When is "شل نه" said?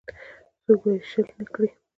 1.09-1.45